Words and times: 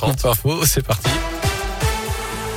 Scoop 0.00 0.24
Info, 0.24 0.64
c'est 0.64 0.82
parti. 0.82 1.10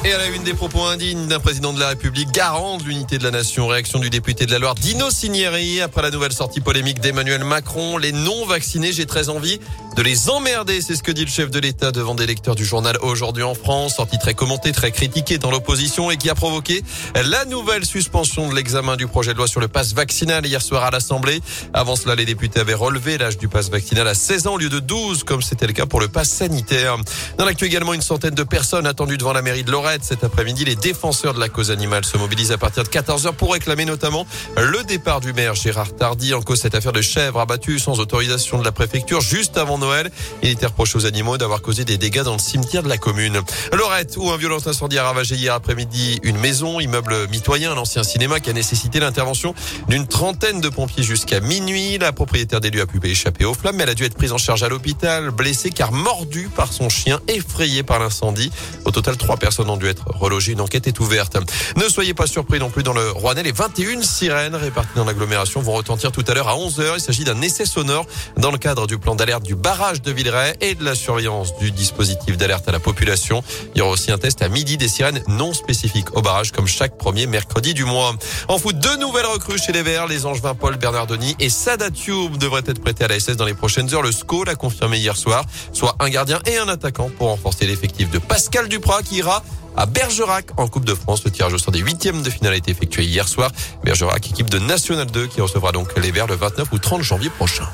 Et 0.06 0.12
à 0.12 0.18
la 0.18 0.28
une 0.28 0.44
des 0.44 0.54
propos 0.54 0.84
indignes 0.84 1.28
d'un 1.28 1.40
président 1.40 1.72
de 1.72 1.80
la 1.80 1.88
République 1.88 2.30
garant 2.32 2.78
de 2.78 2.84
l'unité 2.84 3.18
de 3.18 3.24
la 3.24 3.32
nation, 3.32 3.68
réaction 3.68 4.00
du 4.00 4.10
député 4.10 4.46
de 4.46 4.52
la 4.52 4.60
Loire 4.60 4.76
Dino 4.76 5.10
Cinieri 5.10 5.80
après 5.80 6.02
la 6.02 6.12
nouvelle 6.12 6.34
sortie 6.34 6.60
polémique 6.60 7.00
d'Emmanuel 7.00 7.46
Macron. 7.46 7.98
Les 7.98 8.12
non 8.12 8.46
vaccinés, 8.46 8.92
j'ai 8.92 9.06
très 9.06 9.30
envie 9.30 9.62
de 9.96 10.02
les 10.02 10.30
emmerder, 10.30 10.82
c'est 10.82 10.96
ce 10.96 11.04
que 11.04 11.12
dit 11.12 11.24
le 11.24 11.32
chef 11.32 11.52
de 11.52 11.60
l'État 11.60 11.92
devant 11.92 12.16
des 12.16 12.26
lecteurs 12.26 12.56
du 12.56 12.66
journal 12.66 12.98
Aujourd'hui 13.02 13.44
en 13.44 13.54
France, 13.54 13.96
sortie 13.96 14.18
très 14.18 14.34
commentée, 14.34 14.72
très 14.72 14.92
critiquée 14.92 15.38
dans 15.38 15.52
l'opposition 15.52 16.12
et 16.12 16.18
qui 16.18 16.30
a 16.30 16.36
provoqué 16.36 16.84
la 17.16 17.46
nouvelle 17.46 17.86
suspension 17.86 18.50
de 18.50 18.56
l'examen 18.56 18.98
du 18.98 19.08
projet 19.08 19.34
de 19.34 19.38
loi 19.38 19.48
sur 19.48 19.62
le 19.62 19.68
passe 19.70 19.94
vaccinal 19.94 20.46
hier 20.46 20.62
soir 20.62 20.84
à 20.84 20.92
l'Assemblée. 20.92 21.42
Avant 21.74 21.96
cela, 21.96 22.16
les 22.16 22.26
députés 22.26 22.60
avaient 22.60 22.74
relevé 22.74 23.18
l'âge 23.18 23.38
du 23.38 23.48
passe 23.48 23.70
vaccinal 23.70 24.08
à 24.08 24.16
16 24.16 24.48
ans 24.48 24.56
au 24.56 24.58
lieu 24.58 24.70
de 24.70 24.80
12, 24.80 25.24
comme 25.24 25.42
c'était 25.42 25.68
le 25.68 25.74
cas 25.74 25.86
pour 25.86 26.02
le 26.02 26.10
passe 26.10 26.30
sanitaire. 26.30 26.98
Dans 27.38 27.46
l'actu 27.46 27.66
également, 27.66 27.94
une 27.94 28.02
centaine 28.02 28.36
de 28.36 28.44
personnes 28.44 28.88
attendues 28.88 29.18
devant 29.18 29.34
la 29.34 29.44
mairie 29.44 29.64
de 29.64 29.72
Lorette 29.94 30.04
cet 30.06 30.24
après-midi. 30.24 30.66
Les 30.66 30.76
défenseurs 30.76 31.36
de 31.36 31.40
la 31.40 31.50
cause 31.50 31.70
animale 31.70 32.04
se 32.04 32.18
mobilisent 32.18 32.52
à 32.52 32.58
partir 32.58 32.84
de 32.84 32.90
14h 32.90 33.34
pour 33.34 33.54
réclamer 33.54 33.86
notamment 33.86 34.26
le 34.58 34.84
départ 34.84 35.20
du 35.20 35.34
maire 35.34 35.54
Gérard 35.54 35.96
Tardy 35.96 36.34
en 36.34 36.42
cause 36.42 36.62
cette 36.62 36.74
affaire 36.74 36.94
de 36.94 37.02
chèvres 37.02 37.40
abattues 37.40 37.78
sans 37.78 38.00
autorisation 38.00 38.58
de 38.58 38.66
la 38.66 38.72
préfecture 38.72 39.22
juste 39.22 39.56
avant 39.56 39.78
Noël. 39.78 40.10
Il 40.42 40.50
était 40.50 40.66
reproché 40.66 40.98
aux 40.98 41.06
animaux 41.06 41.38
d'avoir 41.38 41.62
causé 41.62 41.86
des 41.86 42.00
dégâts 42.00 42.24
dans 42.24 42.34
le 42.34 42.40
cimetière 42.40 42.82
de 42.82 42.90
la 42.90 42.98
commune. 42.98 43.40
Lorette, 43.72 44.16
où 44.18 44.32
un 44.32 44.38
violent 44.38 44.66
incendie 44.66 44.98
a 44.98 45.04
ravagé 45.04 45.36
hier 45.36 45.54
après-midi 45.54 46.20
une 46.24 46.38
maison, 46.38 46.80
immeuble 46.80 47.28
mitoyen, 47.30 47.76
l'ancien 47.76 48.04
cinéma 48.04 48.40
qui 48.40 48.50
a 48.50 48.54
nécessité 48.54 49.00
l'intervention 49.00 49.54
d'une 49.90 50.08
trentaine 50.08 50.60
de 50.60 50.70
pompiers 50.70 51.04
jusqu'à 51.04 51.40
minuit. 51.40 52.00
La 52.00 52.14
propriétaire 52.14 52.62
des 52.62 52.72
lieux 52.72 52.82
a 52.82 52.88
pu 52.88 53.00
échapper 53.04 53.46
aux 53.46 53.54
flammes, 53.54 53.76
mais 53.76 53.84
elle 53.84 53.90
a 53.90 53.96
dû 53.96 54.06
être 54.06 54.16
prise 54.16 54.32
en 54.32 54.40
charge 54.40 54.64
à 54.64 54.70
l'hôpital, 54.70 55.30
blessée 55.30 55.70
car 55.70 55.92
mordue 55.92 56.50
par 56.56 56.74
son 56.74 56.90
chien, 56.90 57.20
effrayé 57.28 57.84
par 57.84 58.00
l'incendie. 58.00 58.52
Au 58.86 58.92
total, 58.92 59.18
trois 59.18 59.38
personnes 59.38 59.70
ont 59.70 59.78
dû 59.78 59.83
être 59.90 60.06
relogées. 60.08 60.54
Une 60.54 60.62
enquête 60.62 60.88
est 60.88 61.00
ouverte. 61.00 61.38
Ne 61.78 61.88
soyez 61.90 62.14
pas 62.14 62.28
surpris 62.28 62.60
non 62.60 62.70
plus 62.70 62.84
dans 62.84 62.94
le 62.94 63.12
Rouennais. 63.12 63.44
Les 63.44 63.52
21 63.52 64.02
sirènes 64.02 64.56
réparties 64.56 64.96
dans 64.96 65.06
l'agglomération 65.06 65.62
vont 65.62 65.74
retentir 65.74 66.12
tout 66.12 66.24
à 66.28 66.34
l'heure 66.34 66.48
à 66.48 66.56
11h. 66.56 66.94
Il 66.96 67.02
s'agit 67.02 67.24
d'un 67.24 67.42
essai 67.42 67.66
sonore 67.66 68.06
dans 68.38 68.52
le 68.52 68.58
cadre 68.58 68.88
du 68.88 68.98
plan 68.98 69.16
d'alerte 69.16 69.44
du 69.44 69.56
barrage 69.56 70.02
de 70.02 70.12
Villeray 70.12 70.56
et 70.62 70.76
de 70.76 70.84
la 70.84 70.96
surveillance 70.96 71.58
du 71.58 71.72
dispositif 71.72 72.38
d'alerte 72.38 72.68
à 72.68 72.72
la 72.72 72.80
population. 72.80 73.44
Il 73.76 73.80
y 73.80 73.82
aura 73.82 73.92
aussi 73.92 74.12
un 74.12 74.18
test 74.18 74.42
à 74.42 74.50
midi 74.50 74.78
des 74.78 74.88
sirènes 74.88 75.24
non 75.28 75.54
spécifiques 75.54 76.16
au 76.16 76.22
barrage 76.22 76.52
comme 76.52 76.68
chaque 76.68 76.98
premier 76.98 77.28
mercredi 77.28 77.74
du 77.74 77.86
mois. 77.86 78.14
En 78.48 78.58
foot, 78.58 78.78
deux 78.78 78.98
nouvelles 78.98 79.26
recrues 79.26 79.58
chez 79.58 79.72
les 79.72 79.84
Verts. 79.84 80.08
Les 80.08 80.26
Angevins 80.26 80.56
Paul 80.56 80.78
Bernardoni 80.78 81.36
et 81.40 81.50
Sadatube 81.50 82.38
devraient 82.38 82.64
être 82.66 82.82
prêtés 82.82 83.06
à 83.06 83.08
la 83.08 83.20
SS 83.20 83.38
dans 83.38 83.46
les 83.46 83.54
prochaines 83.54 83.94
heures. 83.94 84.02
Le 84.02 84.12
SCO 84.12 84.44
l'a 84.44 84.56
confirmé 84.56 84.98
hier 84.98 85.16
soir, 85.16 85.46
soit 85.72 85.96
un 86.00 86.10
gardien 86.10 86.40
et 86.46 86.58
un 86.58 86.68
attaquant 86.68 87.10
pour 87.18 87.28
renforcer 87.28 87.66
l'effectif 87.66 88.10
de 88.10 88.20
Pascal 88.20 88.68
Duprat 88.68 89.04
qui 89.04 89.18
ira 89.18 89.44
à 89.76 89.86
Bergerac 89.86 90.48
en 90.58 90.68
Coupe 90.68 90.86
de 90.86 90.96
France. 90.96 91.24
Le 91.24 91.32
tirage 91.32 91.54
au 91.54 91.58
sort 91.58 91.72
des 91.72 91.80
huitièmes 91.80 92.22
de 92.22 92.30
finale 92.30 92.54
a 92.54 92.58
été 92.58 92.72
effectué 92.72 93.04
hier 93.04 93.28
soir. 93.28 93.52
Bergerac, 93.84 94.30
équipe 94.30 94.50
de 94.50 94.60
National 94.60 95.08
2 95.08 95.28
qui 95.28 95.42
recevra 95.42 95.72
donc 95.72 95.98
les 96.00 96.12
Verts 96.12 96.28
le 96.28 96.36
29 96.36 96.72
ou 96.72 96.78
30 96.78 97.02
janvier 97.02 97.30
prochain. 97.30 97.68